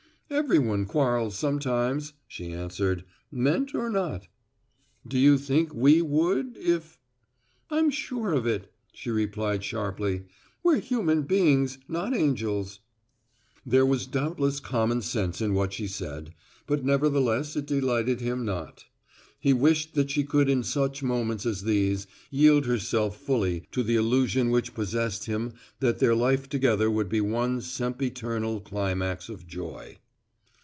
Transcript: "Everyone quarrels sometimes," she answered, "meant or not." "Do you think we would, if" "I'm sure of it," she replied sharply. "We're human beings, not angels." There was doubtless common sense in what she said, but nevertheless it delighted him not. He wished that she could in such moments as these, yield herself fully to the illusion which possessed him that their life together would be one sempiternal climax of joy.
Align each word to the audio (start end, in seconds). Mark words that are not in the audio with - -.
"Everyone 0.33 0.85
quarrels 0.85 1.37
sometimes," 1.37 2.13
she 2.25 2.53
answered, 2.53 3.03
"meant 3.33 3.75
or 3.75 3.89
not." 3.89 4.29
"Do 5.05 5.19
you 5.19 5.37
think 5.37 5.73
we 5.75 6.01
would, 6.01 6.55
if" 6.55 6.97
"I'm 7.69 7.89
sure 7.89 8.31
of 8.31 8.47
it," 8.47 8.71
she 8.93 9.09
replied 9.11 9.61
sharply. 9.61 10.23
"We're 10.63 10.79
human 10.79 11.23
beings, 11.23 11.79
not 11.89 12.15
angels." 12.15 12.79
There 13.65 13.85
was 13.85 14.07
doubtless 14.07 14.61
common 14.61 15.01
sense 15.01 15.41
in 15.41 15.53
what 15.53 15.73
she 15.73 15.85
said, 15.85 16.33
but 16.65 16.85
nevertheless 16.85 17.57
it 17.57 17.65
delighted 17.65 18.21
him 18.21 18.45
not. 18.45 18.85
He 19.37 19.51
wished 19.51 19.95
that 19.95 20.11
she 20.11 20.23
could 20.23 20.47
in 20.47 20.63
such 20.63 21.03
moments 21.03 21.45
as 21.45 21.63
these, 21.65 22.07
yield 22.29 22.65
herself 22.67 23.17
fully 23.19 23.67
to 23.73 23.83
the 23.83 23.97
illusion 23.97 24.49
which 24.49 24.73
possessed 24.75 25.25
him 25.25 25.55
that 25.81 25.99
their 25.99 26.15
life 26.15 26.47
together 26.47 26.89
would 26.89 27.09
be 27.09 27.19
one 27.19 27.59
sempiternal 27.59 28.61
climax 28.61 29.27
of 29.27 29.45
joy. 29.45 29.97